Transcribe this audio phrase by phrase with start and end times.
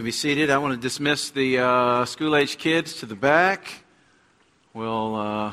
[0.00, 0.48] You be seated.
[0.48, 3.84] I want to dismiss the uh, school age kids to the back.
[4.72, 5.52] We'll, uh,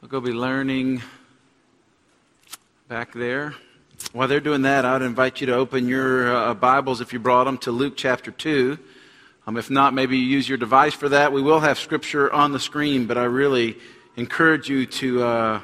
[0.00, 1.02] we'll go be learning
[2.86, 3.56] back there.
[4.12, 7.46] While they're doing that, I'd invite you to open your uh, Bibles, if you brought
[7.46, 8.78] them, to Luke chapter 2.
[9.48, 11.32] Um, if not, maybe you use your device for that.
[11.32, 13.76] We will have scripture on the screen, but I really
[14.14, 15.60] encourage you to, uh,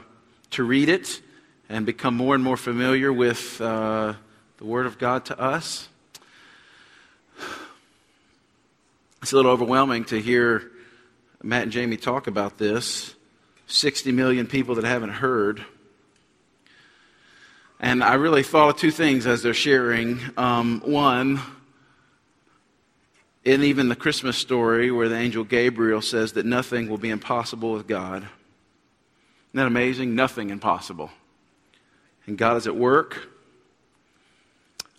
[0.51, 1.23] to read it
[1.69, 4.15] and become more and more familiar with uh,
[4.57, 5.91] the Word of God to us.
[9.25, 10.71] It's a little overwhelming to hear
[11.43, 13.15] Matt and Jamie talk about this.
[13.69, 15.65] 60 million people that haven't heard.
[17.81, 20.21] And I really thought of two things as they're sharing.
[20.37, 21.41] Um, one,
[23.47, 27.73] in even the Christmas story where the angel Gabriel says that nothing will be impossible
[27.73, 28.19] with God.
[28.19, 28.29] Isn't
[29.55, 30.15] that amazing?
[30.15, 31.11] Nothing impossible.
[32.27, 33.27] And God is at work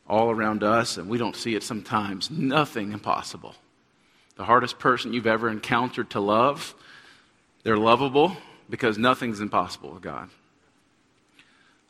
[0.10, 2.32] all around us, and we don't see it sometimes.
[2.32, 3.54] Nothing impossible
[4.36, 6.76] the hardest person you've ever encountered to love.
[7.64, 8.36] They're lovable
[8.70, 10.30] because nothing's impossible with God.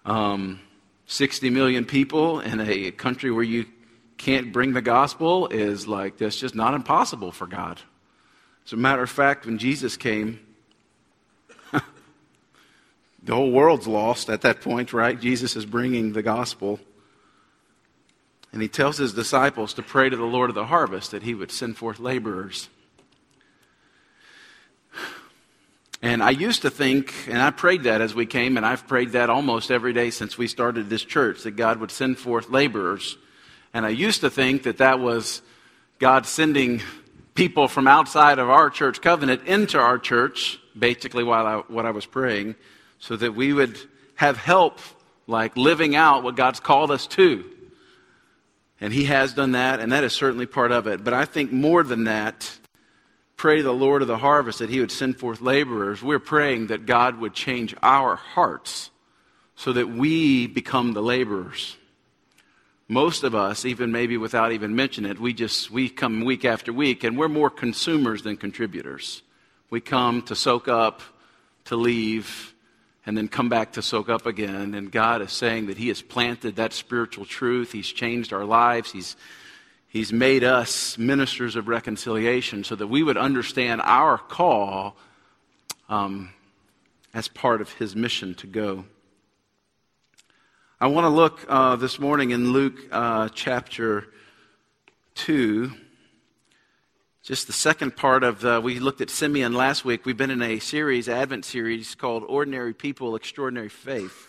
[0.05, 0.59] Um,
[1.07, 3.65] 60 million people in a country where you
[4.17, 7.81] can't bring the gospel is like, that's just not impossible for God.
[8.65, 10.39] As a matter of fact, when Jesus came,
[11.71, 15.19] the whole world's lost at that point, right?
[15.19, 16.79] Jesus is bringing the gospel.
[18.55, 21.33] And he tells his disciples to pray to the Lord of the harvest that he
[21.35, 22.69] would send forth laborers.
[26.01, 29.11] And I used to think, and I prayed that as we came, and I've prayed
[29.11, 33.17] that almost every day since we started this church, that God would send forth laborers.
[33.73, 35.41] And I used to think that that was
[35.99, 36.81] God sending
[37.33, 41.91] people from outside of our church covenant into our church, basically while I, what I
[41.91, 42.55] was praying,
[42.99, 43.77] so that we would
[44.15, 44.79] have help,
[45.27, 47.51] like living out what God's called us to.
[48.81, 51.03] And he has done that, and that is certainly part of it.
[51.03, 52.57] But I think more than that,
[53.37, 56.03] pray the Lord of the harvest that he would send forth laborers.
[56.03, 58.91] We're praying that God would change our hearts
[59.55, 61.77] so that we become the laborers.
[62.87, 66.71] Most of us, even maybe without even mentioning it, we just we come week after
[66.71, 69.23] week and we're more consumers than contributors.
[69.69, 71.01] We come to soak up,
[71.65, 72.53] to leave,
[73.05, 74.73] and then come back to soak up again.
[74.73, 77.71] And God is saying that He has planted that spiritual truth.
[77.71, 78.91] He's changed our lives.
[78.91, 79.15] He's,
[79.87, 84.95] he's made us ministers of reconciliation so that we would understand our call
[85.87, 86.31] um,
[87.13, 88.85] as part of His mission to go.
[90.81, 94.07] I want to look uh, this morning in Luke uh, chapter
[95.15, 95.71] 2
[97.25, 100.05] just the second part of the, we looked at Simeon last week.
[100.05, 104.27] We've been in a series, Advent series, called Ordinary People, Extraordinary Faith.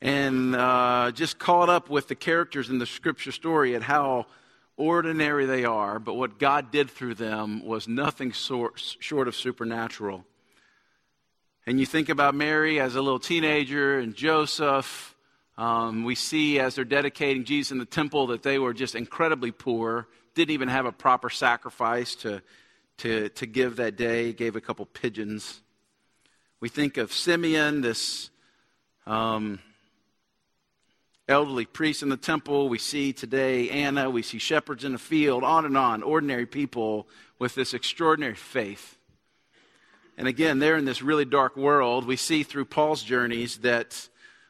[0.00, 4.26] And uh, just caught up with the characters in the scripture story and how
[4.76, 10.24] ordinary they are, but what God did through them was nothing short of supernatural.
[11.64, 15.14] And you think about Mary as a little teenager and Joseph.
[15.56, 19.52] Um, we see as they're dedicating Jesus in the temple that they were just incredibly
[19.52, 22.42] poor didn't even have a proper sacrifice to,
[22.98, 25.60] to, to give that day, gave a couple pigeons.
[26.60, 28.30] We think of Simeon, this
[29.06, 29.60] um,
[31.28, 32.68] elderly priest in the temple.
[32.68, 34.10] We see today Anna.
[34.10, 37.08] We see shepherds in the field, on and on, ordinary people
[37.38, 38.98] with this extraordinary faith.
[40.16, 42.06] And again, they're in this really dark world.
[42.06, 44.08] We see through Paul's journeys that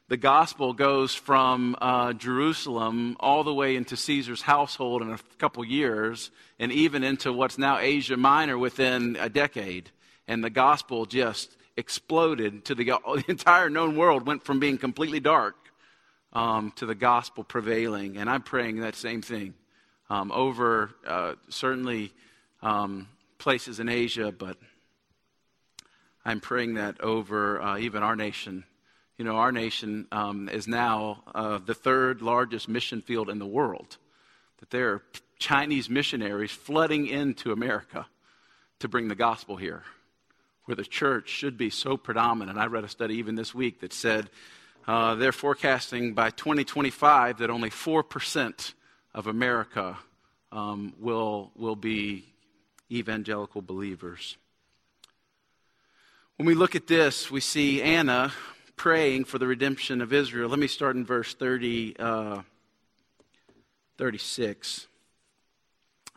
[0.08, 5.64] the gospel goes from uh, Jerusalem all the way into Caesar's household in a couple
[5.64, 9.90] years, and even into what's now Asia Minor within a decade.
[10.28, 15.20] And the gospel just exploded to the, the entire known world, went from being completely
[15.20, 15.56] dark
[16.34, 18.18] um, to the gospel prevailing.
[18.18, 19.54] And I'm praying that same thing
[20.10, 22.12] um, over uh, certainly
[22.60, 24.58] um, places in Asia, but
[26.26, 28.64] I'm praying that over uh, even our nation
[29.18, 33.46] you know, our nation um, is now uh, the third largest mission field in the
[33.46, 33.96] world.
[34.58, 35.02] That there are
[35.38, 38.06] Chinese missionaries flooding into America
[38.80, 39.82] to bring the gospel here,
[40.64, 42.58] where the church should be so predominant.
[42.58, 44.30] I read a study even this week that said
[44.86, 48.74] uh, they're forecasting by 2025 that only 4%
[49.14, 49.96] of America
[50.50, 52.24] um, will, will be
[52.90, 54.36] evangelical believers.
[56.36, 58.32] When we look at this, we see Anna
[58.76, 60.48] praying for the redemption of Israel.
[60.48, 62.42] Let me start in verse 30, uh,
[63.98, 64.86] 36.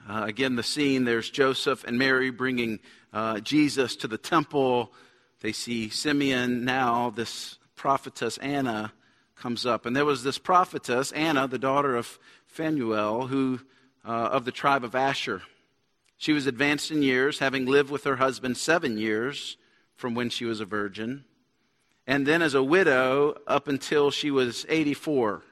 [0.09, 2.79] Uh, again, the scene there's Joseph and Mary bringing
[3.13, 4.93] uh, Jesus to the temple.
[5.41, 8.93] They see Simeon now, this prophetess Anna
[9.35, 9.85] comes up.
[9.85, 13.59] And there was this prophetess, Anna, the daughter of Phanuel, who,
[14.05, 15.43] uh, of the tribe of Asher.
[16.17, 19.57] She was advanced in years, having lived with her husband seven years
[19.95, 21.25] from when she was a virgin,
[22.07, 25.43] and then as a widow up until she was 84.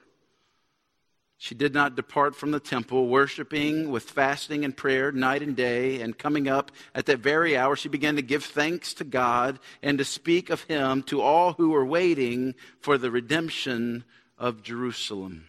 [1.38, 6.00] She did not depart from the temple, worshiping with fasting and prayer night and day.
[6.00, 9.98] And coming up at that very hour, she began to give thanks to God and
[9.98, 14.04] to speak of Him to all who were waiting for the redemption
[14.38, 15.46] of Jerusalem.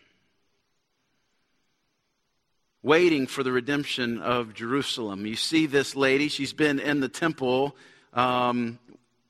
[2.83, 5.25] Waiting for the redemption of Jerusalem.
[5.25, 7.77] You see this lady, she's been in the temple
[8.13, 8.77] um,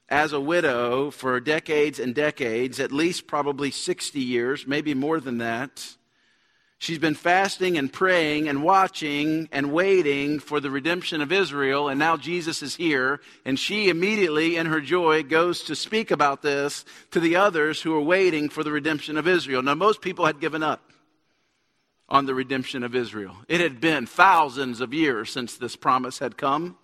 [0.10, 5.40] as a widow for decades and decades, at least probably 60 years, maybe more than
[5.40, 5.96] that.
[6.80, 11.98] She's been fasting and praying and watching and waiting for the redemption of Israel, and
[11.98, 16.86] now Jesus is here, and she immediately, in her joy, goes to speak about this
[17.12, 19.64] to the others who are waiting for the redemption of Israel.
[19.64, 20.92] Now, most people had given up
[22.08, 23.36] on the redemption of Israel.
[23.48, 26.78] It had been thousands of years since this promise had come,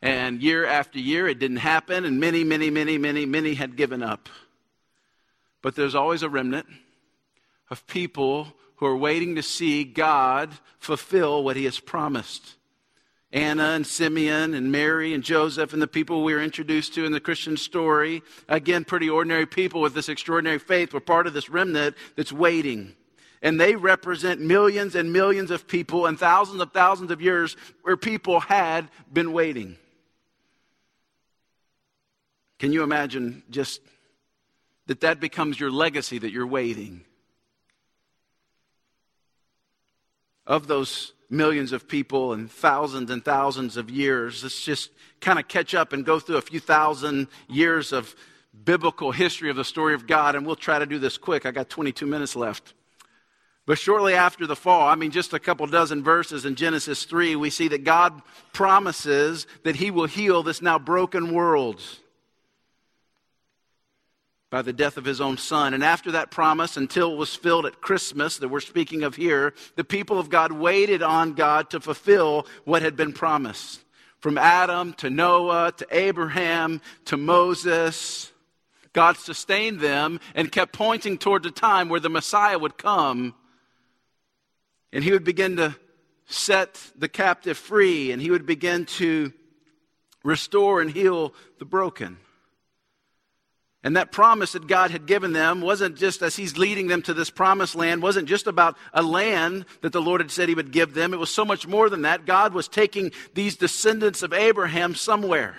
[0.00, 4.02] and year after year it didn't happen, and many, many, many, many, many had given
[4.02, 4.28] up.
[5.62, 6.66] But there's always a remnant
[7.70, 12.54] of people who are waiting to see God fulfill what he has promised.
[13.32, 17.12] Anna and Simeon and Mary and Joseph and the people we were introduced to in
[17.12, 21.50] the Christian story, again, pretty ordinary people with this extraordinary faith, were part of this
[21.50, 22.94] remnant that's waiting.
[23.42, 27.96] And they represent millions and millions of people and thousands of thousands of years where
[27.96, 29.76] people had been waiting.
[32.58, 33.80] Can you imagine just
[34.86, 37.04] that that becomes your legacy that you're waiting?
[40.48, 44.42] of those millions of people and thousands and thousands of years.
[44.42, 44.90] Let's just
[45.20, 48.16] kind of catch up and go through a few thousand years of
[48.64, 51.44] biblical history of the story of God, and we'll try to do this quick.
[51.44, 52.72] I got 22 minutes left.
[53.66, 57.36] But shortly after the fall, I mean, just a couple dozen verses in Genesis 3,
[57.36, 58.22] we see that God
[58.54, 61.82] promises that He will heal this now broken world
[64.50, 65.74] by the death of his own son.
[65.74, 69.54] And after that promise, until it was filled at Christmas that we're speaking of here,
[69.76, 73.84] the people of God waited on God to fulfill what had been promised.
[74.20, 78.32] From Adam to Noah to Abraham to Moses,
[78.92, 83.34] God sustained them and kept pointing toward the time where the Messiah would come
[84.92, 85.76] and he would begin to
[86.26, 89.32] set the captive free and he would begin to
[90.24, 92.18] restore and heal the broken.
[93.84, 97.14] And that promise that God had given them wasn't just as He's leading them to
[97.14, 100.72] this promised land, wasn't just about a land that the Lord had said He would
[100.72, 101.14] give them.
[101.14, 102.26] It was so much more than that.
[102.26, 105.56] God was taking these descendants of Abraham somewhere.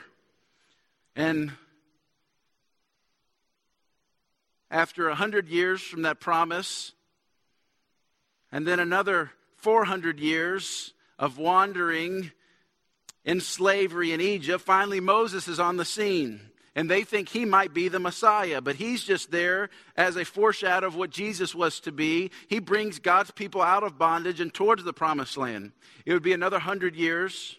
[1.15, 1.53] And
[4.69, 6.91] after a hundred years from that promise,
[8.51, 12.31] and then another 400 years of wandering
[13.23, 16.41] in slavery in Egypt, finally Moses is on the scene
[16.79, 20.87] and they think he might be the Messiah, but he's just there as a foreshadow
[20.87, 22.31] of what Jesus was to be.
[22.47, 25.73] He brings God's people out of bondage and towards the promised land.
[26.05, 27.57] It would be another hundred years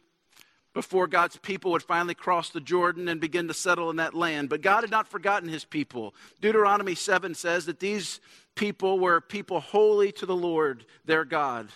[0.72, 4.48] before God's people would finally cross the Jordan and begin to settle in that land.
[4.48, 6.14] But God had not forgotten his people.
[6.40, 8.20] Deuteronomy 7 says that these
[8.54, 11.68] people were people holy to the Lord, their God.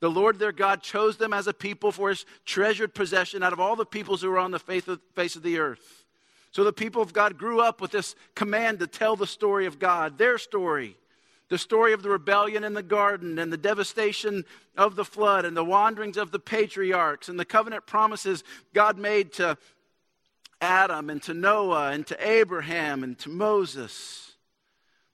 [0.00, 3.60] The Lord their God chose them as a people for his treasured possession out of
[3.60, 4.86] all the peoples who were on the face
[5.36, 5.99] of the earth.
[6.50, 9.78] So the people of God grew up with this command to tell the story of
[9.78, 10.96] God, their story.
[11.48, 14.44] The story of the rebellion in the garden and the devastation
[14.76, 19.32] of the flood and the wanderings of the patriarchs and the covenant promises God made
[19.34, 19.58] to
[20.60, 24.36] Adam and to Noah and to Abraham and to Moses.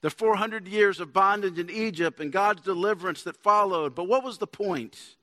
[0.03, 3.95] The 400 years of bondage in Egypt and God's deliverance that followed.
[3.95, 5.16] But what was the point?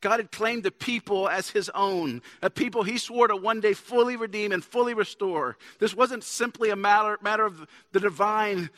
[0.00, 3.74] God had claimed the people as his own, a people he swore to one day
[3.74, 5.56] fully redeem and fully restore.
[5.80, 8.70] This wasn't simply a matter, matter of the divine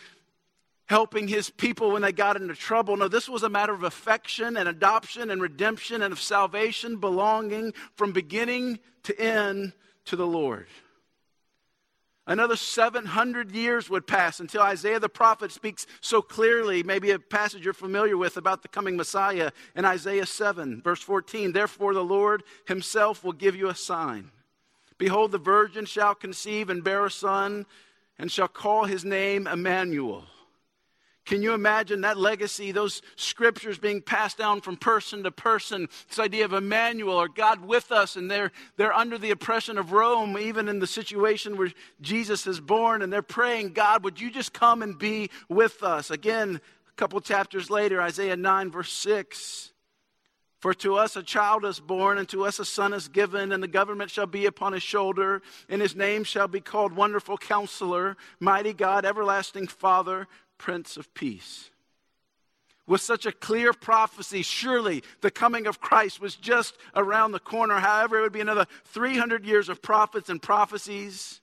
[0.86, 2.96] helping his people when they got into trouble.
[2.96, 7.72] No, this was a matter of affection and adoption and redemption and of salvation, belonging
[7.94, 9.72] from beginning to end
[10.06, 10.66] to the Lord.
[12.30, 17.64] Another 700 years would pass until Isaiah the prophet speaks so clearly, maybe a passage
[17.64, 21.50] you're familiar with about the coming Messiah in Isaiah 7, verse 14.
[21.50, 24.30] Therefore, the Lord himself will give you a sign.
[24.96, 27.66] Behold, the virgin shall conceive and bear a son,
[28.16, 30.25] and shall call his name Emmanuel.
[31.26, 35.88] Can you imagine that legacy, those scriptures being passed down from person to person?
[36.08, 39.92] This idea of Emmanuel or God with us, and they're, they're under the oppression of
[39.92, 44.30] Rome, even in the situation where Jesus is born, and they're praying, God, would you
[44.30, 46.10] just come and be with us?
[46.10, 49.72] Again, a couple chapters later, Isaiah 9, verse 6.
[50.60, 53.62] For to us a child is born, and to us a son is given, and
[53.62, 58.16] the government shall be upon his shoulder, and his name shall be called Wonderful Counselor,
[58.40, 60.28] Mighty God, Everlasting Father,
[60.61, 61.71] Prince of Peace.
[62.87, 67.79] With such a clear prophecy, surely the coming of Christ was just around the corner.
[67.79, 71.40] However, it would be another 300 years of prophets and prophecies,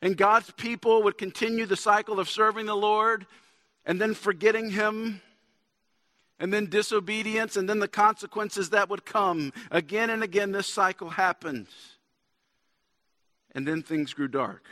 [0.00, 3.26] and God's people would continue the cycle of serving the Lord
[3.84, 5.20] and then forgetting Him
[6.38, 9.52] and then disobedience, and then the consequences that would come.
[9.70, 11.66] Again and again, this cycle happened.
[13.52, 14.64] And then things grew dark.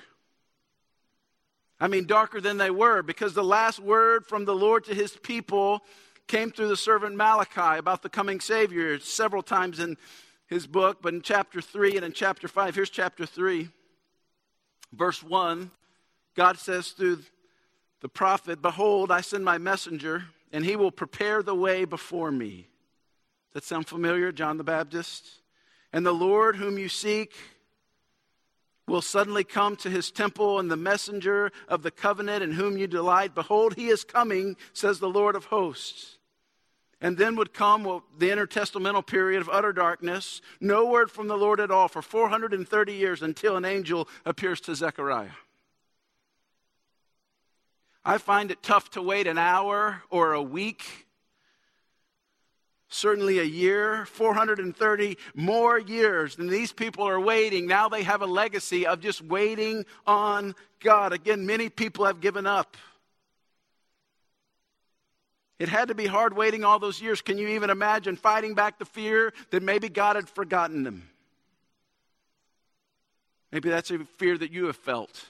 [1.83, 5.17] I mean, darker than they were, because the last word from the Lord to his
[5.17, 5.83] people
[6.29, 9.97] came through the servant Malachi about the coming Savior several times in
[10.47, 13.69] his book, but in chapter 3 and in chapter 5, here's chapter 3,
[14.93, 15.73] verse 1,
[16.37, 17.19] God says through
[18.01, 22.69] the prophet, Behold, I send my messenger and he will prepare the way before me.
[23.55, 25.27] That sound familiar, John the Baptist?
[25.93, 27.35] And the Lord whom you seek
[28.89, 32.87] will suddenly come to his temple, and the messenger of the covenant in whom you
[32.87, 36.19] delight, behold, he is coming, says the Lord of hosts.
[37.01, 41.59] And then would come the intertestamental period of utter darkness, no word from the Lord
[41.59, 45.31] at all for 430 years until an angel appears to Zechariah.
[48.05, 51.07] I find it tough to wait an hour or a week,
[52.93, 57.67] certainly a year, 430 more years than these people are waiting.
[57.67, 61.13] Now they have a legacy of just waiting on God.
[61.13, 62.77] Again, many people have given up.
[65.59, 67.23] It had to be hard waiting all those years.
[67.23, 71.09] Can you even imagine fighting back the fear that maybe God had forgotten them?
[73.53, 75.27] Maybe that's a fear that you have felt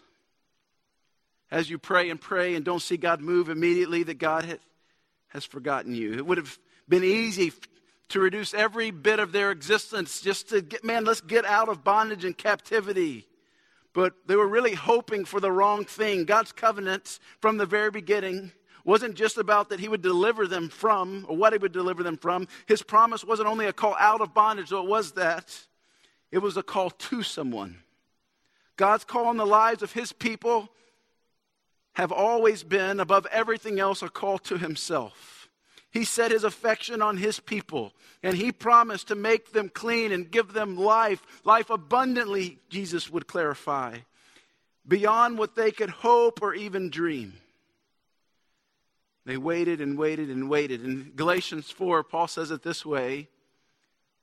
[1.50, 4.58] as you pray and pray and don't see God move immediately, that God
[5.28, 6.14] has forgotten you.
[6.14, 6.58] It would have
[6.88, 7.52] been easy
[8.08, 11.82] to reduce every bit of their existence just to get, man, let's get out of
[11.82, 13.26] bondage and captivity.
[13.94, 16.24] But they were really hoping for the wrong thing.
[16.24, 18.52] God's covenant from the very beginning
[18.84, 22.16] wasn't just about that he would deliver them from or what he would deliver them
[22.16, 22.48] from.
[22.66, 25.56] His promise wasn't only a call out of bondage, though it was that,
[26.30, 27.78] it was a call to someone.
[28.76, 30.68] God's call on the lives of his people
[31.94, 35.31] have always been, above everything else, a call to himself.
[35.92, 40.30] He set his affection on his people, and he promised to make them clean and
[40.30, 43.98] give them life, life abundantly, Jesus would clarify,
[44.88, 47.34] beyond what they could hope or even dream.
[49.26, 50.82] They waited and waited and waited.
[50.82, 53.28] In Galatians 4, Paul says it this way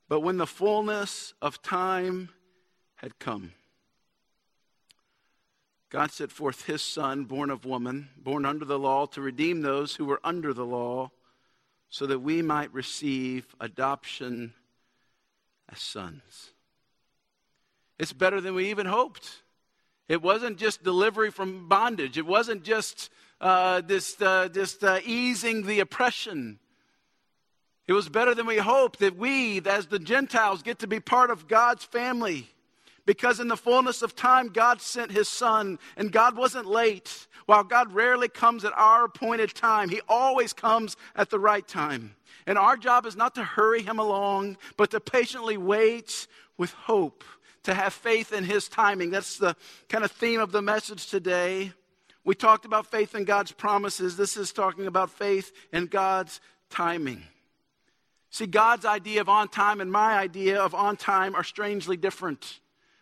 [0.08, 2.30] But when the fullness of time
[2.96, 3.52] had come,
[5.88, 9.94] God set forth his son, born of woman, born under the law, to redeem those
[9.94, 11.10] who were under the law,
[11.90, 14.54] so that we might receive adoption
[15.70, 16.50] as sons.
[17.98, 19.42] It's better than we even hoped.
[20.08, 25.66] It wasn't just delivery from bondage, it wasn't just uh, this, uh, just uh, easing
[25.66, 26.58] the oppression.
[27.86, 31.30] It was better than we hoped that we, as the Gentiles, get to be part
[31.30, 32.48] of God's family.
[33.10, 37.26] Because in the fullness of time, God sent his son, and God wasn't late.
[37.46, 42.14] While God rarely comes at our appointed time, he always comes at the right time.
[42.46, 47.24] And our job is not to hurry him along, but to patiently wait with hope,
[47.64, 49.10] to have faith in his timing.
[49.10, 49.56] That's the
[49.88, 51.72] kind of theme of the message today.
[52.22, 54.16] We talked about faith in God's promises.
[54.16, 56.40] This is talking about faith in God's
[56.70, 57.24] timing.
[58.30, 62.60] See, God's idea of on time and my idea of on time are strangely different.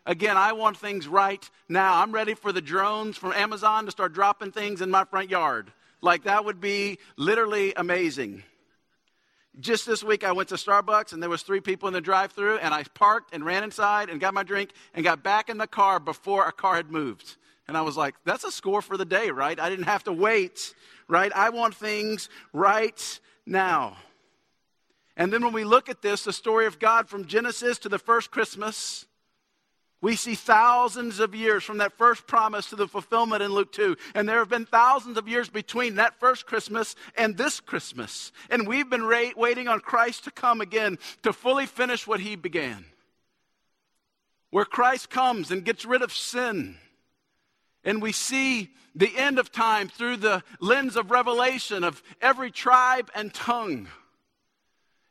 [0.09, 2.00] Again, I want things right now.
[2.00, 5.71] I'm ready for the drones from Amazon to start dropping things in my front yard.
[6.00, 8.43] Like, that would be literally amazing.
[9.61, 12.57] Just this week, I went to Starbucks and there was three people in the drive-through,
[12.57, 15.67] and I parked and ran inside and got my drink and got back in the
[15.67, 17.37] car before a car had moved.
[17.67, 19.61] And I was like, that's a score for the day, right?
[19.61, 20.73] I didn't have to wait,
[21.07, 21.31] right?
[21.35, 23.99] I want things right now.
[25.19, 27.99] And then when we look at this, the story of God from Genesis to the
[27.99, 29.05] first Christmas,
[30.00, 33.97] we see thousands of years from that first promise to the fulfillment in Luke 2.
[34.14, 38.31] And there have been thousands of years between that first Christmas and this Christmas.
[38.49, 42.37] And we've been ra- waiting on Christ to come again to fully finish what he
[42.37, 42.85] began.
[44.50, 46.76] Where Christ comes and gets rid of sin.
[47.83, 53.11] And we see the end of time through the lens of revelation of every tribe
[53.17, 53.88] and tongue.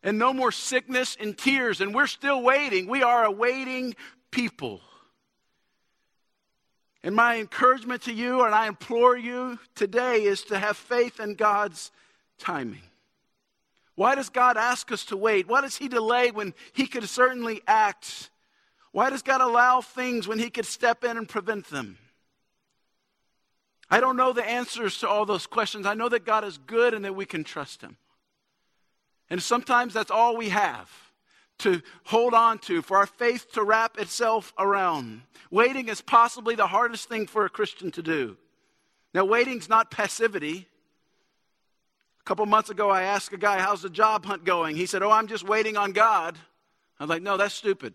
[0.02, 1.82] And no more sickness and tears.
[1.82, 2.88] And we're still waiting.
[2.88, 3.96] We are awaiting
[4.32, 4.82] people.
[7.04, 11.36] And my encouragement to you, and I implore you today, is to have faith in
[11.36, 11.92] God's
[12.38, 12.82] timing.
[13.96, 15.48] Why does God ask us to wait?
[15.48, 18.30] Why does He delay when He could certainly act?
[18.92, 21.98] Why does God allow things when He could step in and prevent them?
[23.90, 25.86] I don't know the answers to all those questions.
[25.86, 27.98] I know that God is good and that we can trust Him.
[29.30, 30.92] And sometimes that's all we have
[31.60, 35.22] to hold on to, for our faith to wrap itself around.
[35.50, 38.38] Waiting is possibly the hardest thing for a Christian to do.
[39.14, 40.68] Now, waiting's not passivity.
[42.20, 44.76] A couple months ago, I asked a guy, How's the job hunt going?
[44.76, 46.38] He said, Oh, I'm just waiting on God.
[47.00, 47.94] I'm like, No, that's stupid.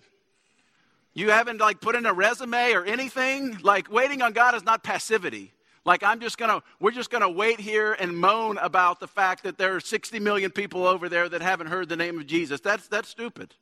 [1.14, 3.58] You haven't like put in a resume or anything?
[3.62, 5.52] Like waiting on God is not passivity.
[5.84, 9.58] Like I'm just gonna, we're just gonna wait here and moan about the fact that
[9.58, 12.60] there are 60 million people over there that haven't heard the name of Jesus.
[12.60, 13.54] That's that's stupid.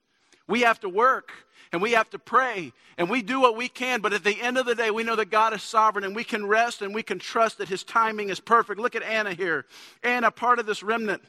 [0.46, 1.32] We have to work
[1.72, 4.58] and we have to pray and we do what we can, but at the end
[4.58, 7.02] of the day, we know that God is sovereign and we can rest and we
[7.02, 8.80] can trust that His timing is perfect.
[8.80, 9.64] Look at Anna here.
[10.02, 11.22] Anna, part of this remnant,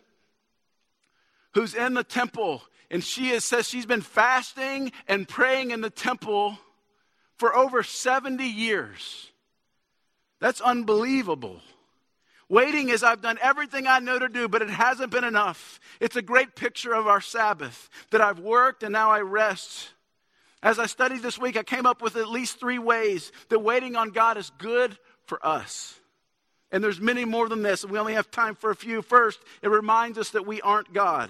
[1.53, 5.89] who's in the temple, and she is, says she's been fasting and praying in the
[5.89, 6.57] temple
[7.37, 9.30] for over 70 years.
[10.41, 11.61] That's unbelievable.
[12.49, 15.79] Waiting is I've done everything I know to do, but it hasn't been enough.
[16.01, 19.91] It's a great picture of our Sabbath that I've worked and now I rest.
[20.61, 23.95] As I studied this week, I came up with at least three ways that waiting
[23.95, 25.97] on God is good for us.
[26.71, 29.01] And there's many more than this, we only have time for a few.
[29.01, 31.29] First, it reminds us that we aren't God.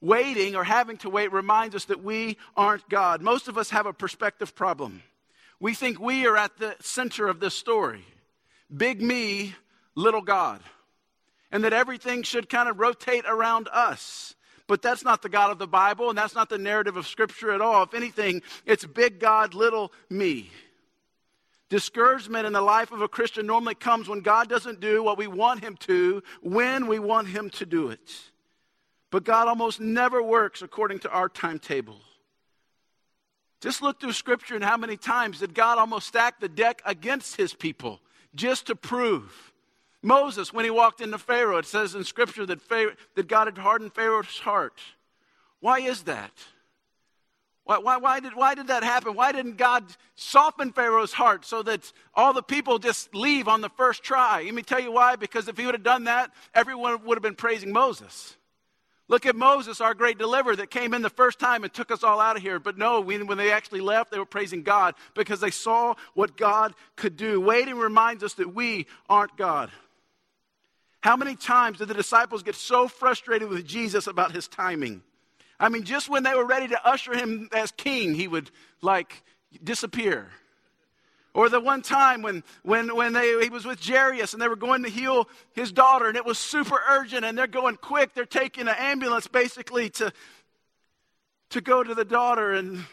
[0.00, 3.20] Waiting or having to wait reminds us that we aren't God.
[3.22, 5.02] Most of us have a perspective problem.
[5.58, 8.04] We think we are at the center of this story
[8.74, 9.54] big me,
[9.94, 10.60] little God.
[11.52, 14.36] And that everything should kind of rotate around us.
[14.66, 17.50] But that's not the God of the Bible, and that's not the narrative of Scripture
[17.50, 17.82] at all.
[17.82, 20.50] If anything, it's big God, little me.
[21.68, 25.26] Discouragement in the life of a Christian normally comes when God doesn't do what we
[25.26, 28.12] want Him to, when we want Him to do it.
[29.10, 32.00] But God almost never works according to our timetable.
[33.60, 37.36] Just look through Scripture and how many times did God almost stack the deck against
[37.36, 38.00] His people
[38.34, 39.52] just to prove.
[40.02, 43.58] Moses, when he walked into Pharaoh, it says in Scripture that, Pharaoh, that God had
[43.58, 44.80] hardened Pharaoh's heart.
[45.60, 46.32] Why is that?
[47.64, 49.14] Why, why, why, did, why did that happen?
[49.14, 49.84] Why didn't God
[50.16, 54.42] soften Pharaoh's heart so that all the people just leave on the first try?
[54.42, 55.16] Let me tell you why.
[55.16, 58.36] Because if he would have done that, everyone would have been praising Moses.
[59.10, 62.04] Look at Moses, our great deliverer, that came in the first time and took us
[62.04, 62.60] all out of here.
[62.60, 66.74] But no, when they actually left, they were praising God because they saw what God
[66.94, 67.40] could do.
[67.40, 69.72] Waiting reminds us that we aren't God.
[71.00, 75.02] How many times did the disciples get so frustrated with Jesus about his timing?
[75.58, 79.24] I mean, just when they were ready to usher him as king, he would like
[79.64, 80.28] disappear.
[81.32, 84.56] Or the one time when, when, when they, he was with Jairus and they were
[84.56, 88.14] going to heal his daughter and it was super urgent and they're going quick.
[88.14, 90.12] They're taking an ambulance basically to,
[91.50, 92.84] to go to the daughter and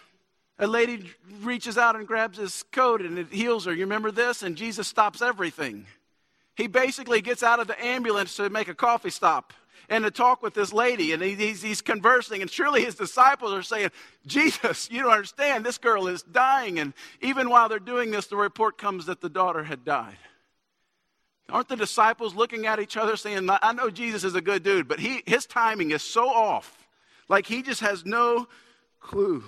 [0.60, 3.74] a lady reaches out and grabs his coat and it heals her.
[3.74, 4.44] You remember this?
[4.44, 5.88] And Jesus stops everything.
[6.56, 9.54] He basically gets out of the ambulance to make a coffee stop
[9.90, 11.14] and to talk with this lady.
[11.14, 12.42] And he's, he's conversing.
[12.42, 13.92] And surely his disciples are saying,
[14.26, 15.66] Jesus, you don't understand.
[15.66, 16.80] This girl is dying.
[16.80, 20.18] And even while they're doing this, the report comes that the daughter had died.
[21.50, 24.88] Aren't the disciples looking at each other saying, I know Jesus is a good dude,
[24.88, 26.88] but he, his timing is so off.
[27.30, 28.48] Like he just has no
[29.00, 29.44] clue.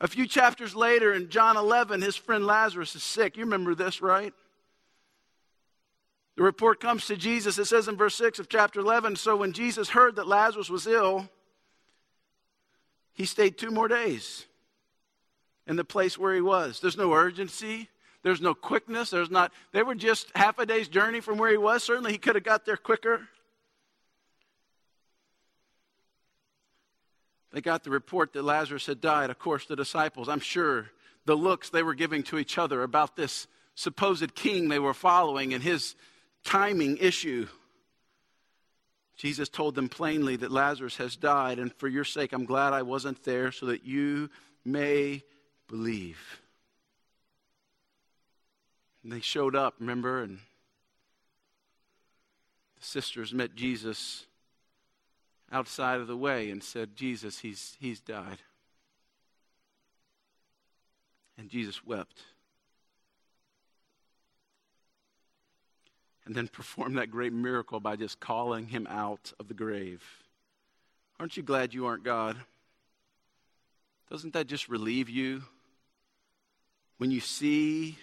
[0.00, 3.36] A few chapters later in John 11, his friend Lazarus is sick.
[3.36, 4.34] You remember this, right?
[6.36, 7.58] The report comes to Jesus.
[7.58, 10.86] It says in verse 6 of chapter 11 So when Jesus heard that Lazarus was
[10.86, 11.28] ill,
[13.14, 14.44] he stayed two more days
[15.66, 16.80] in the place where he was.
[16.80, 17.88] There's no urgency.
[18.22, 19.10] There's no quickness.
[19.10, 21.82] There's not, they were just half a day's journey from where he was.
[21.82, 23.26] Certainly he could have got there quicker.
[27.52, 29.30] They got the report that Lazarus had died.
[29.30, 30.90] Of course, the disciples, I'm sure,
[31.24, 35.54] the looks they were giving to each other about this supposed king they were following
[35.54, 35.94] and his
[36.46, 37.46] timing issue.
[39.16, 42.82] Jesus told them plainly that Lazarus has died, and for your sake, I'm glad I
[42.82, 44.30] wasn't there so that you
[44.64, 45.22] may
[45.68, 46.40] believe.
[49.02, 50.38] And they showed up, remember, and
[52.76, 54.26] the sisters met Jesus
[55.50, 58.38] outside of the way and said, Jesus, he's, he's died.
[61.38, 62.22] And Jesus wept.
[66.26, 70.02] And then perform that great miracle by just calling him out of the grave.
[71.18, 72.36] Aren't you glad you aren't God?
[74.10, 75.42] Doesn't that just relieve you?
[76.98, 77.98] When you see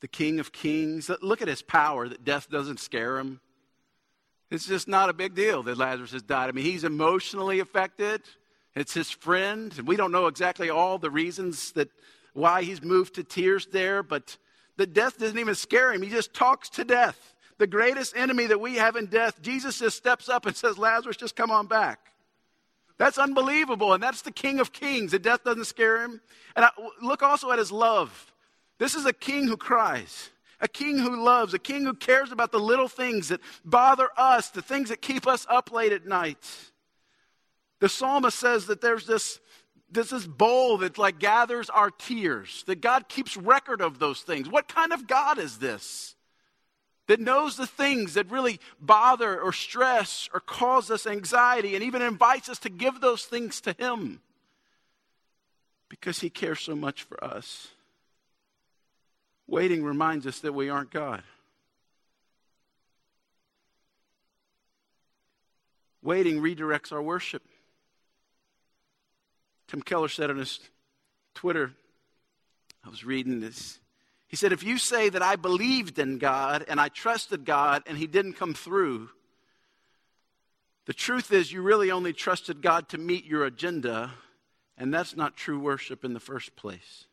[0.00, 3.40] the King of Kings, look at his power that death doesn't scare him.
[4.50, 6.48] It's just not a big deal that Lazarus has died.
[6.48, 8.22] I mean, he's emotionally affected.
[8.74, 9.72] It's his friend.
[9.86, 11.88] We don't know exactly all the reasons that
[12.32, 14.36] why he's moved to tears there, but
[14.76, 16.02] the death doesn't even scare him.
[16.02, 17.31] He just talks to death.
[17.62, 21.16] The greatest enemy that we have in death, Jesus just steps up and says, Lazarus,
[21.16, 22.08] just come on back.
[22.98, 23.92] That's unbelievable.
[23.92, 25.12] And that's the King of Kings.
[25.12, 26.20] The death doesn't scare him.
[26.56, 26.70] And I,
[27.00, 28.32] look also at his love.
[28.80, 32.50] This is a king who cries, a king who loves, a king who cares about
[32.50, 36.44] the little things that bother us, the things that keep us up late at night.
[37.78, 39.38] The psalmist says that there's this,
[39.88, 44.48] this, this bowl that like gathers our tears, that God keeps record of those things.
[44.48, 46.16] What kind of God is this?
[47.08, 52.00] That knows the things that really bother or stress or cause us anxiety and even
[52.00, 54.20] invites us to give those things to Him
[55.88, 57.68] because He cares so much for us.
[59.46, 61.22] Waiting reminds us that we aren't God.
[66.02, 67.42] Waiting redirects our worship.
[69.68, 70.60] Tim Keller said on his
[71.34, 71.72] Twitter,
[72.84, 73.78] I was reading this.
[74.32, 77.98] He said, If you say that I believed in God and I trusted God and
[77.98, 79.10] He didn't come through,
[80.86, 84.10] the truth is you really only trusted God to meet your agenda,
[84.78, 87.04] and that's not true worship in the first place.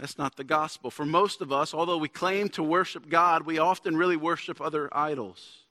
[0.00, 0.90] That's not the gospel.
[0.90, 4.88] For most of us, although we claim to worship God, we often really worship other
[4.90, 5.61] idols.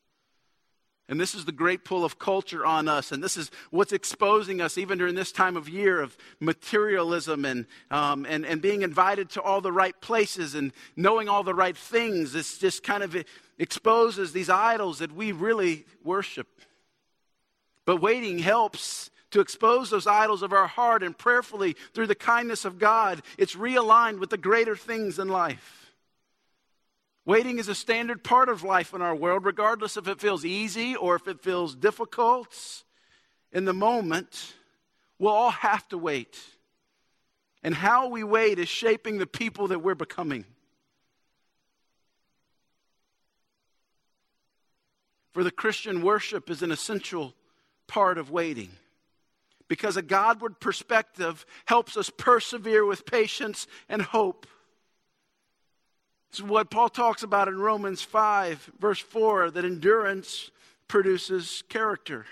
[1.11, 3.11] And this is the great pull of culture on us.
[3.11, 7.65] And this is what's exposing us, even during this time of year of materialism and,
[7.91, 11.75] um, and, and being invited to all the right places and knowing all the right
[11.75, 12.31] things.
[12.31, 13.13] This just kind of
[13.59, 16.47] exposes these idols that we really worship.
[17.85, 22.63] But waiting helps to expose those idols of our heart and prayerfully, through the kindness
[22.63, 25.80] of God, it's realigned with the greater things in life.
[27.25, 30.95] Waiting is a standard part of life in our world, regardless if it feels easy
[30.95, 32.83] or if it feels difficult.
[33.51, 34.53] In the moment,
[35.19, 36.39] we'll all have to wait.
[37.63, 40.45] And how we wait is shaping the people that we're becoming.
[45.33, 47.33] For the Christian, worship is an essential
[47.87, 48.71] part of waiting
[49.67, 54.45] because a Godward perspective helps us persevere with patience and hope.
[56.33, 60.49] Is what Paul talks about in Romans 5, verse 4, that endurance
[60.87, 62.25] produces character.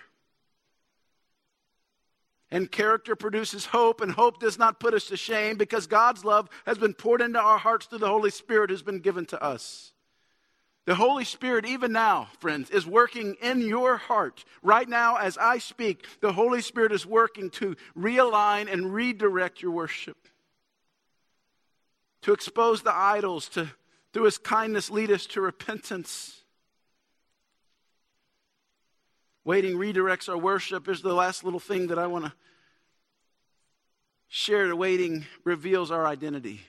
[2.52, 6.50] And character produces hope, and hope does not put us to shame because God's love
[6.66, 9.94] has been poured into our hearts through the Holy Spirit who's been given to us.
[10.86, 14.44] The Holy Spirit, even now, friends, is working in your heart.
[14.64, 19.72] Right now, as I speak, the Holy Spirit is working to realign and redirect your
[19.72, 20.18] worship,
[22.24, 23.70] to expose the idols, to
[24.14, 26.42] through his kindness, lead us to repentance.
[29.44, 32.34] Waiting redirects our worship is the last little thing that I want to
[34.28, 34.68] share.
[34.68, 36.62] The waiting reveals our identity.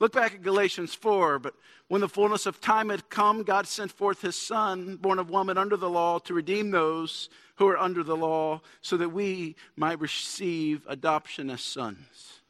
[0.00, 1.38] Look back at Galatians 4.
[1.38, 1.54] But
[1.88, 5.58] when the fullness of time had come, God sent forth his Son, born of woman
[5.58, 10.00] under the law, to redeem those who are under the law, so that we might
[10.00, 12.40] receive adoption as sons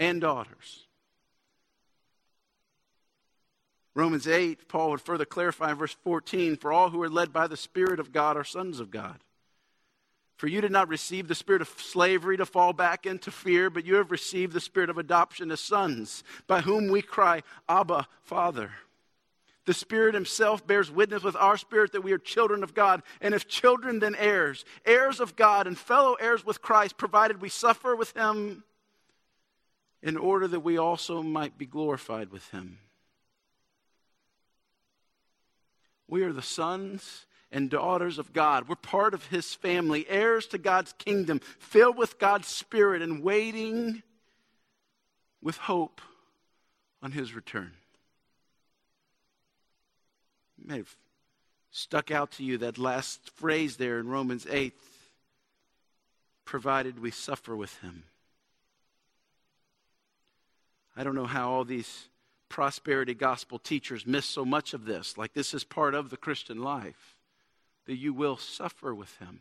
[0.00, 0.86] and daughters.
[3.94, 7.56] Romans 8, Paul would further clarify verse 14 For all who are led by the
[7.56, 9.18] Spirit of God are sons of God.
[10.36, 13.84] For you did not receive the spirit of slavery to fall back into fear, but
[13.84, 18.72] you have received the spirit of adoption as sons, by whom we cry, Abba, Father.
[19.66, 23.34] The Spirit Himself bears witness with our spirit that we are children of God, and
[23.34, 27.94] if children, then heirs, heirs of God, and fellow heirs with Christ, provided we suffer
[27.94, 28.64] with Him
[30.02, 32.78] in order that we also might be glorified with Him.
[36.12, 38.68] We are the sons and daughters of God.
[38.68, 44.02] We're part of His family, heirs to God's kingdom, filled with God's Spirit, and waiting
[45.40, 46.02] with hope
[47.02, 47.70] on His return.
[50.60, 50.94] It may have
[51.70, 54.74] stuck out to you that last phrase there in Romans 8
[56.44, 58.02] provided we suffer with Him.
[60.94, 62.10] I don't know how all these
[62.52, 65.16] prosperity gospel teachers miss so much of this.
[65.16, 67.16] Like, this is part of the Christian life,
[67.86, 69.40] that you will suffer with him.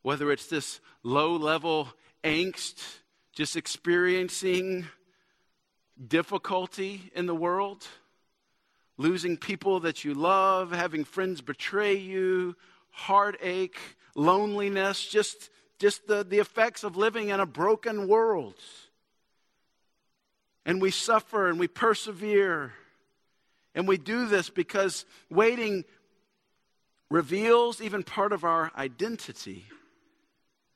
[0.00, 1.90] Whether it's this low level
[2.24, 2.82] angst,
[3.34, 4.86] just experiencing
[6.08, 7.86] difficulty in the world,
[8.96, 12.56] losing people that you love, having friends betray you,
[12.92, 13.78] heartache,
[14.14, 18.54] loneliness, just, just the, the effects of living in a broken world
[20.64, 22.72] and we suffer and we persevere.
[23.74, 25.84] And we do this because waiting
[27.10, 29.66] reveals even part of our identity.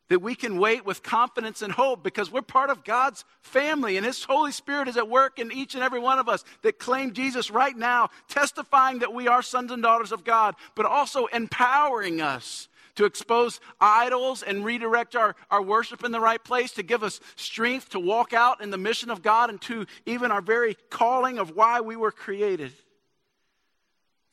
[0.08, 4.06] That we can wait with confidence and hope because we're part of God's family and
[4.06, 7.12] His Holy Spirit is at work in each and every one of us that claim
[7.12, 12.22] Jesus right now, testifying that we are sons and daughters of God, but also empowering
[12.22, 12.68] us
[12.98, 17.20] to expose idols and redirect our, our worship in the right place, to give us
[17.36, 21.38] strength to walk out in the mission of God and to even our very calling
[21.38, 22.72] of why we were created.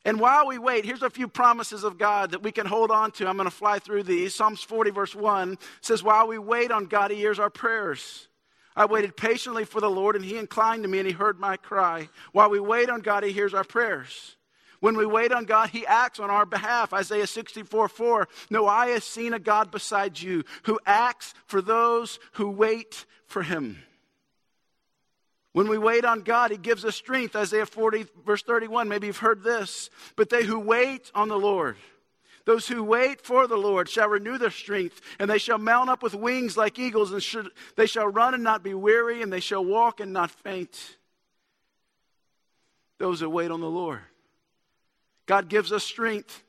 [0.04, 3.12] And while we wait, here's a few promises of God that we can hold on
[3.14, 3.28] to.
[3.28, 4.34] I'm going to fly through these.
[4.34, 8.28] Psalms 40, verse 1 says, While we wait on God, He hears our prayers.
[8.76, 11.56] I waited patiently for the Lord, and He inclined to me, and He heard my
[11.56, 12.10] cry.
[12.32, 14.35] While we wait on God, He hears our prayers.
[14.86, 16.94] When we wait on God, He acts on our behalf.
[16.94, 18.28] Isaiah 64, 4.
[18.52, 23.42] No eye has seen a God besides you who acts for those who wait for
[23.42, 23.82] Him.
[25.54, 27.36] When we wait on God, He gives us strength.
[27.36, 29.90] Isaiah 40, verse 31, maybe you've heard this.
[30.16, 31.78] But they who wait on the Lord,
[32.46, 36.04] those who wait for the Lord shall renew their strength, and they shall mount up
[36.04, 39.40] with wings like eagles, and should, they shall run and not be weary, and they
[39.40, 40.98] shall walk and not faint.
[43.00, 44.02] Those that wait on the Lord.
[45.26, 46.44] God gives us strength.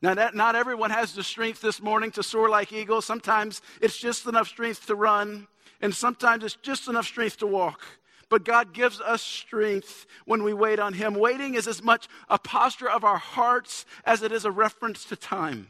[0.00, 3.04] Now, that, not everyone has the strength this morning to soar like eagles.
[3.04, 5.46] Sometimes it's just enough strength to run,
[5.80, 7.82] and sometimes it's just enough strength to walk
[8.32, 11.12] but God gives us strength when we wait on Him.
[11.16, 15.16] Waiting is as much a posture of our hearts as it is a reference to
[15.16, 15.68] time.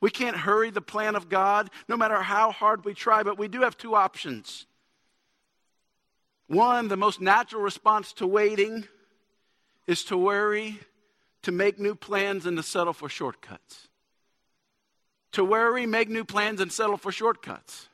[0.00, 3.46] We can't hurry the plan of God, no matter how hard we try, but we
[3.46, 4.66] do have two options.
[6.48, 8.88] One, the most natural response to waiting
[9.86, 10.80] is to worry,
[11.42, 13.88] to make new plans, and to settle for shortcuts.
[15.32, 17.88] To worry, make new plans, and settle for shortcuts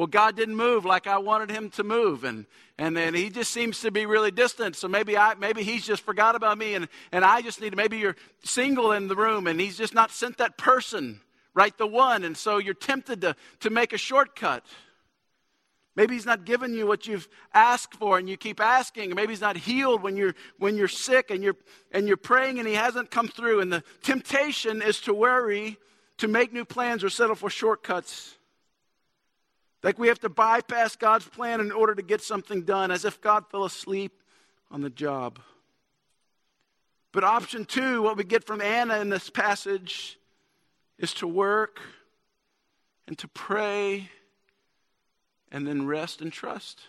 [0.00, 2.24] well, God didn't move like I wanted him to move.
[2.24, 2.46] And,
[2.78, 4.74] and then he just seems to be really distant.
[4.76, 7.98] So maybe I, maybe he's just forgot about me and, and I just need maybe
[7.98, 11.20] you're single in the room and he's just not sent that person,
[11.52, 11.76] right?
[11.76, 12.24] The one.
[12.24, 14.64] And so you're tempted to, to make a shortcut.
[16.00, 19.14] Maybe he's not given you what you've asked for and you keep asking.
[19.14, 21.58] Maybe he's not healed when you're, when you're sick and you're,
[21.92, 23.60] and you're praying and he hasn't come through.
[23.60, 25.76] And the temptation is to worry,
[26.16, 28.38] to make new plans or settle for shortcuts.
[29.82, 33.20] Like we have to bypass God's plan in order to get something done, as if
[33.20, 34.22] God fell asleep
[34.70, 35.38] on the job.
[37.12, 40.18] But option two, what we get from Anna in this passage,
[40.96, 41.78] is to work
[43.06, 44.08] and to pray
[45.50, 46.80] and then rest and trust.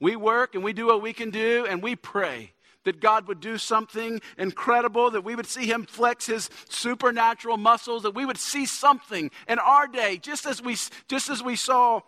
[0.00, 2.52] We work and we do what we can do and we pray
[2.84, 8.04] that God would do something incredible, that we would see Him flex His supernatural muscles,
[8.04, 10.76] that we would see something in our day, just as we,
[11.08, 12.00] just as we saw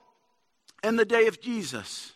[0.82, 2.12] in the day of Jesus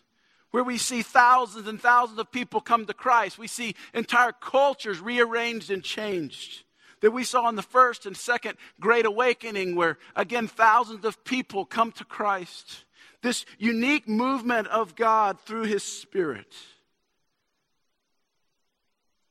[0.55, 3.37] where we see thousands and thousands of people come to Christ.
[3.37, 6.63] We see entire cultures rearranged and changed.
[7.01, 11.65] That we saw in the first and second Great Awakening, where again thousands of people
[11.65, 12.84] come to Christ.
[13.25, 16.53] This unique movement of God through His Spirit.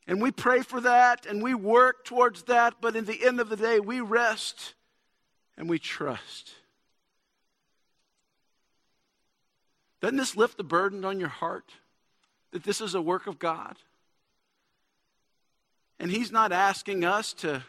[0.08, 3.48] And we pray for that and we work towards that, but in the end of
[3.48, 4.74] the day, we rest
[5.56, 6.50] and we trust.
[10.00, 11.70] Doesn't this lift the burden on your heart
[12.50, 13.76] that this is a work of God?
[16.00, 17.62] And He's not asking us to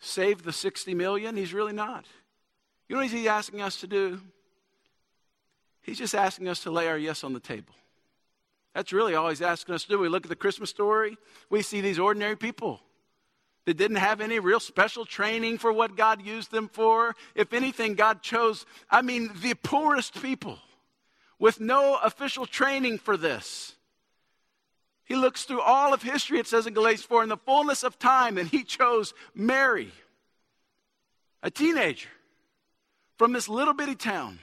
[0.00, 1.36] save the 60 million.
[1.36, 2.04] He's really not.
[2.88, 4.20] You know what He's asking us to do?
[5.82, 7.74] He's just asking us to lay our yes on the table.
[8.74, 9.98] That's really all he's asking us to do.
[9.98, 11.16] We look at the Christmas story,
[11.48, 12.80] we see these ordinary people
[13.64, 17.16] that didn't have any real special training for what God used them for.
[17.34, 20.58] If anything, God chose, I mean, the poorest people
[21.38, 23.74] with no official training for this.
[25.04, 27.98] He looks through all of history, it says in Galatians 4, in the fullness of
[27.98, 29.90] time, and he chose Mary,
[31.42, 32.10] a teenager
[33.18, 34.38] from this little bitty town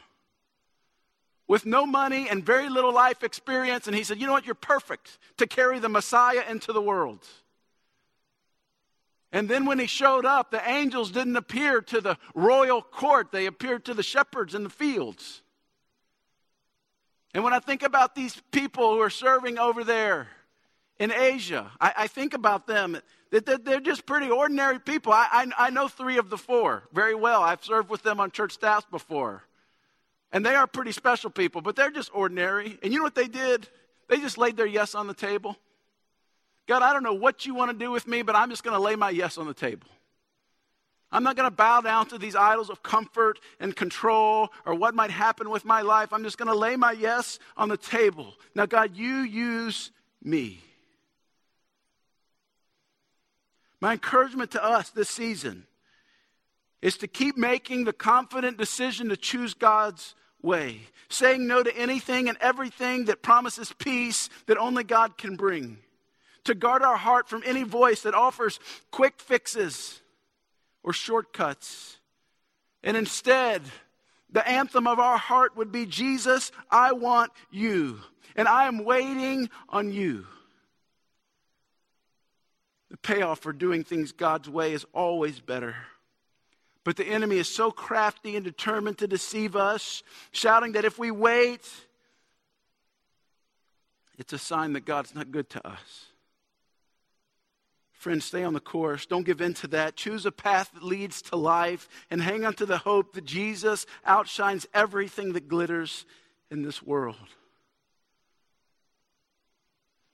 [1.48, 3.88] with no money and very little life experience.
[3.88, 4.46] And he said, You know what?
[4.46, 7.26] You're perfect to carry the Messiah into the world.
[9.32, 13.48] And then when he showed up, the angels didn't appear to the royal court, they
[13.48, 15.42] appeared to the shepherds in the fields.
[17.34, 20.30] And when I think about these people who are serving over there
[21.00, 22.98] in Asia, I, I think about them
[23.44, 25.12] that they're just pretty ordinary people.
[25.12, 27.42] I, I, I know three of the four very well.
[27.42, 29.44] I've served with them on church staffs before.
[30.32, 32.78] And they are pretty special people, but they're just ordinary.
[32.84, 33.68] And you know what they did?
[34.08, 35.58] They just laid their yes on the table.
[36.68, 38.76] God, I don't know what you want to do with me, but I'm just going
[38.76, 39.88] to lay my yes on the table.
[41.12, 44.96] I'm not going to bow down to these idols of comfort and control or what
[44.96, 46.12] might happen with my life.
[46.12, 48.34] I'm just going to lay my yes on the table.
[48.56, 50.65] Now, God, you use me.
[53.82, 55.68] My encouragement to us this season
[56.82, 62.30] is to keep making the confident decision to choose God's way, saying no to anything
[62.30, 65.80] and everything that promises peace that only God can bring,
[66.44, 68.60] to guard our heart from any voice that offers
[68.92, 70.00] quick fixes
[70.84, 71.98] or shortcuts.
[72.84, 73.64] And instead,
[74.32, 78.00] the anthem of our heart would be Jesus, I want you,
[78.36, 80.28] and I am waiting on you.
[82.90, 85.76] The payoff for doing things God's way is always better.
[86.84, 91.10] But the enemy is so crafty and determined to deceive us, shouting that if we
[91.10, 91.68] wait,
[94.18, 96.06] it's a sign that God's not good to us.
[97.92, 99.08] Friends, stay on the course.
[99.08, 99.96] Don't give in to that.
[99.96, 103.88] Choose a path that leads to life and hang on to the hope that Jesus
[104.06, 106.06] outshines everything that glitters
[106.52, 107.16] in this world.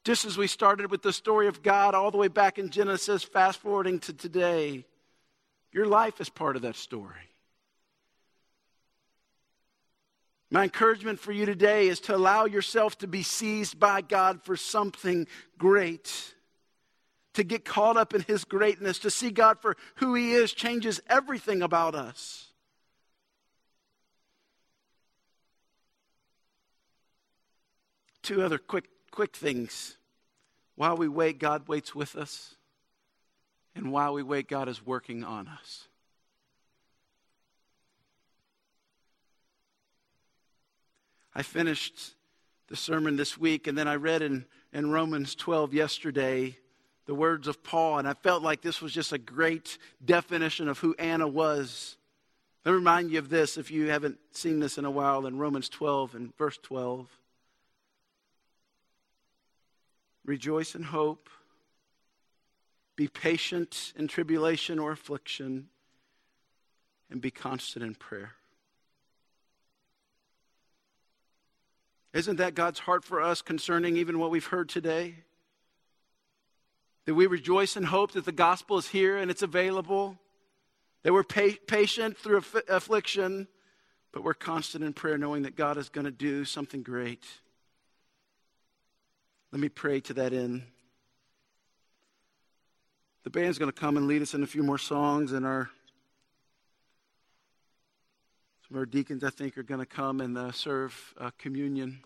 [0.03, 3.23] Just as we started with the story of God all the way back in Genesis,
[3.23, 4.85] fast forwarding to today,
[5.71, 7.29] your life is part of that story.
[10.49, 14.57] My encouragement for you today is to allow yourself to be seized by God for
[14.57, 16.33] something great.
[17.35, 20.99] To get caught up in His greatness, to see God for who He is, changes
[21.07, 22.47] everything about us.
[28.21, 29.97] Two other quick, quick things.
[30.75, 32.55] While we wait, God waits with us.
[33.75, 35.87] And while we wait, God is working on us.
[41.33, 42.15] I finished
[42.67, 46.57] the sermon this week, and then I read in, in Romans 12 yesterday
[47.05, 50.79] the words of Paul, and I felt like this was just a great definition of
[50.79, 51.97] who Anna was.
[52.65, 55.37] Let me remind you of this if you haven't seen this in a while in
[55.37, 57.07] Romans 12 and verse 12.
[60.25, 61.29] Rejoice in hope
[63.01, 65.69] be patient in tribulation or affliction,
[67.09, 68.33] and be constant in prayer.
[72.13, 75.15] Isn't that God's heart for us concerning even what we've heard today?
[77.05, 80.19] That we rejoice and hope that the gospel is here and it's available.
[81.01, 83.47] That we're pa- patient through aff- affliction,
[84.11, 87.25] but we're constant in prayer, knowing that God is going to do something great.
[89.51, 90.63] Let me pray to that end.
[93.23, 95.69] The band's going to come and lead us in a few more songs, and our
[98.67, 101.99] some of our deacons, I think, are going to come and uh, serve uh, communion.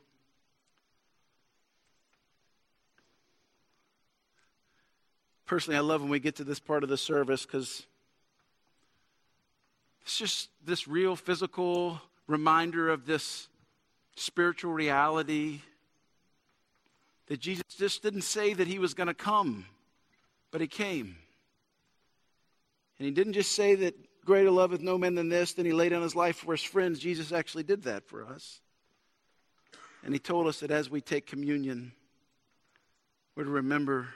[5.46, 7.86] Personally, I love when we get to this part of the service because
[10.02, 13.48] it's just this real physical reminder of this
[14.16, 15.62] spiritual reality
[17.28, 19.66] that Jesus just didn't say that he was going to come.
[20.52, 21.18] But he came.
[22.98, 25.90] And he didn't just say that greater loveth no man than this, then he laid
[25.90, 27.00] down his life for his friends.
[27.00, 28.62] Jesus actually did that for us.
[30.04, 31.92] And he told us that as we take communion,
[33.36, 34.08] we're to remember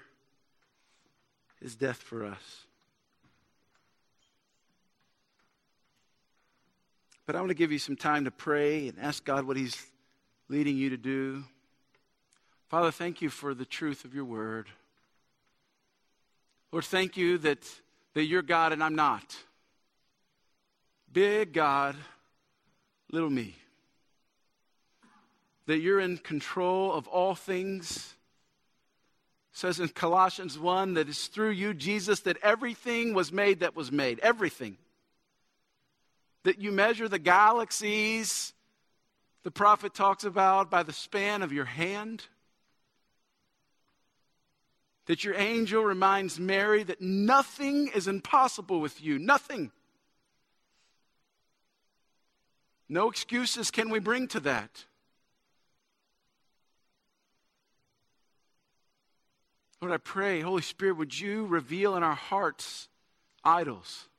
[1.62, 2.65] his death for us.
[7.26, 9.78] But I want to give you some time to pray and ask God what he's
[10.48, 11.43] leading you to do.
[12.69, 14.67] Father, thank you for the truth of your word.
[16.71, 17.67] Lord, thank you that,
[18.13, 19.36] that you're God and I'm not.
[21.12, 21.95] Big God,
[23.12, 23.55] little me.
[25.65, 28.13] That you're in control of all things.
[29.51, 33.75] It says in Colossians 1 that it's through you, Jesus, that everything was made that
[33.75, 34.19] was made.
[34.19, 34.77] Everything.
[36.43, 38.53] That you measure the galaxies,
[39.41, 42.25] the prophet talks about, by the span of your hand
[45.10, 49.17] that your angel reminds Mary that nothing is impossible with you.
[49.17, 49.72] Nothing.
[52.88, 54.86] No excuses can we bring to that.
[59.81, 62.88] Lord, I pray, Holy Spirit, would you reveal in our hearts
[63.44, 64.10] idols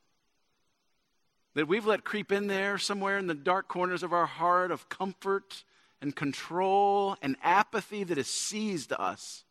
[1.54, 4.88] that we've let creep in there somewhere in the dark corners of our heart of
[4.88, 5.62] comfort
[6.02, 9.44] and control and apathy that has seized us.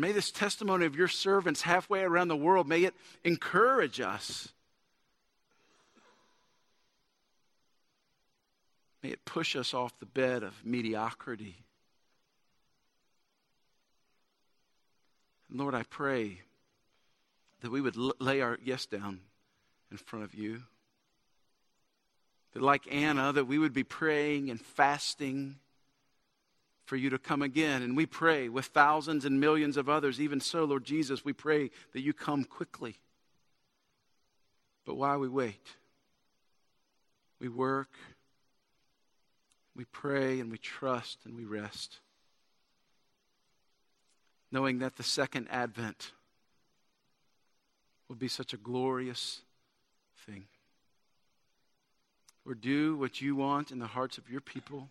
[0.00, 4.48] May this testimony of your servants halfway around the world, may it encourage us.
[9.02, 11.56] May it push us off the bed of mediocrity.
[15.50, 16.40] And Lord, I pray
[17.60, 19.20] that we would lay our yes down
[19.90, 20.62] in front of you.
[22.54, 25.56] That, like Anna, that we would be praying and fasting
[26.90, 27.82] for you to come again.
[27.82, 31.70] And we pray with thousands and millions of others, even so, Lord Jesus, we pray
[31.92, 32.96] that you come quickly.
[34.84, 35.68] But while we wait,
[37.38, 37.90] we work,
[39.76, 41.98] we pray, and we trust, and we rest,
[44.50, 46.10] knowing that the second advent
[48.08, 49.42] will be such a glorious
[50.26, 50.46] thing.
[52.44, 54.88] Or do what you want in the hearts of your people.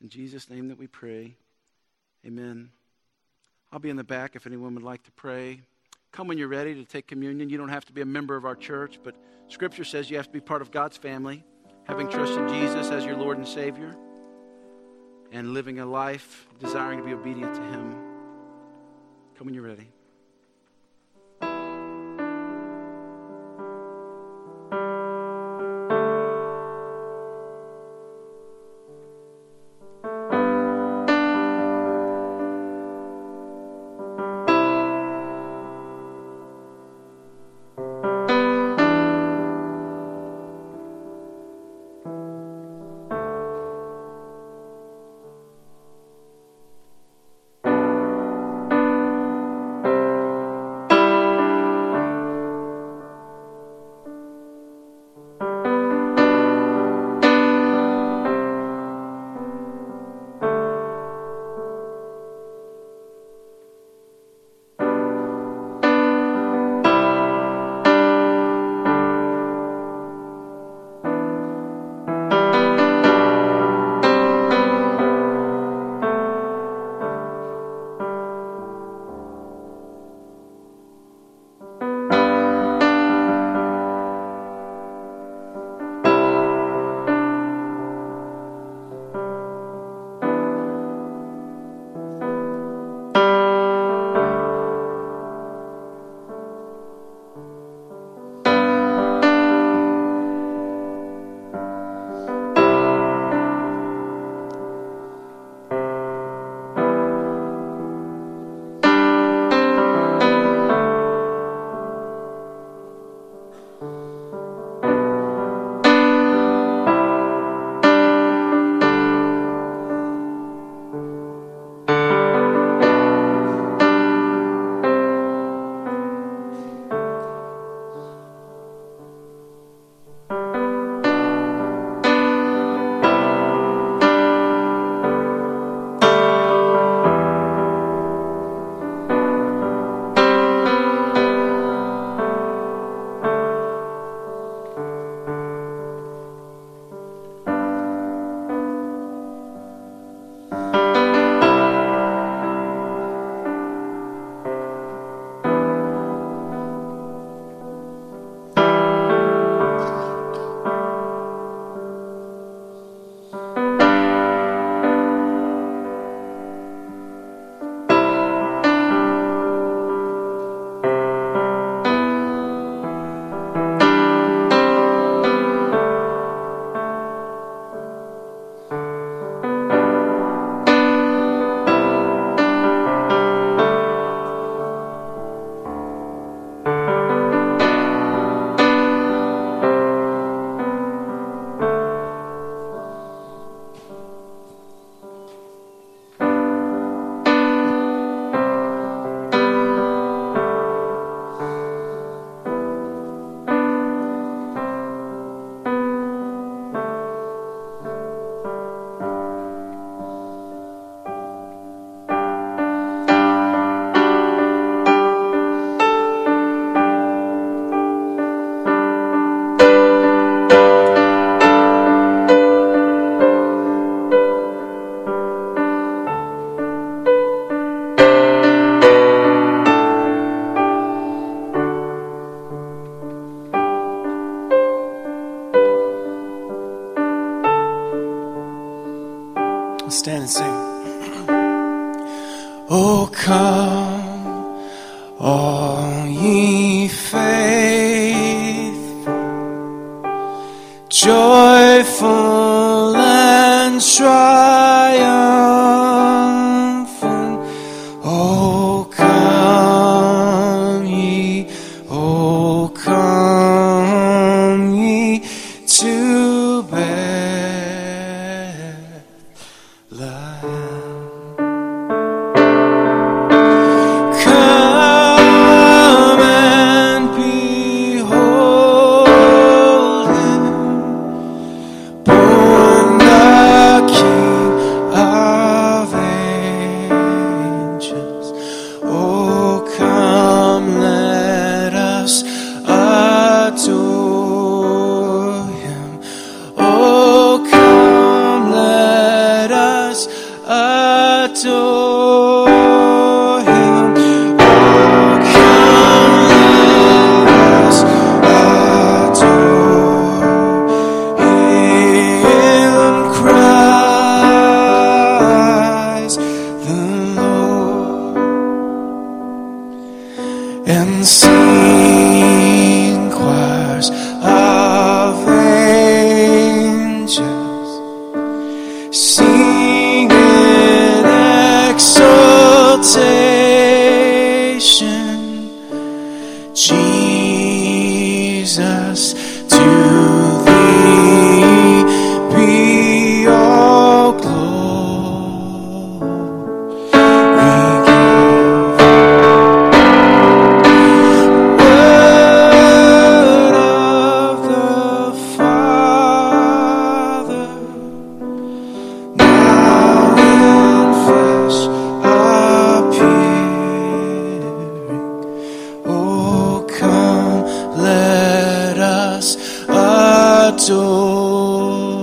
[0.00, 1.34] It's in Jesus' name that we pray.
[2.24, 2.70] Amen.
[3.72, 5.60] I'll be in the back if anyone would like to pray.
[6.12, 7.50] Come when you're ready to take communion.
[7.50, 9.14] You don't have to be a member of our church, but
[9.48, 11.44] Scripture says you have to be part of God's family,
[11.84, 13.96] having trusted Jesus as your Lord and Savior,
[15.32, 17.90] and living a life desiring to be obedient to Him.
[19.36, 19.90] Come when you're ready.